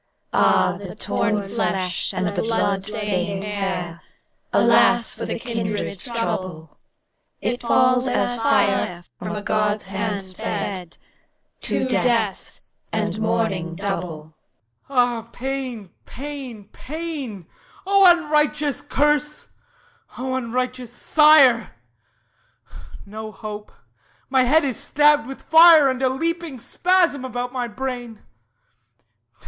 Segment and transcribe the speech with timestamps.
[0.33, 4.01] Ah the torn flesh and the blood stained hair;
[4.51, 6.79] Alas for the kindred's trouble!
[7.39, 10.97] It falls as fire from a God's hand sped,
[11.59, 14.35] Two deaths, and mourning double.
[14.89, 17.45] HIPPOLYTUS Ah, pain, pain, pain!
[17.85, 19.49] O unrighteous curse!
[20.17, 21.75] O unrighteous sire!
[23.05, 23.71] No hope.
[24.31, 28.23] My head is stabbed with fire, And a leaping spasm about my brain.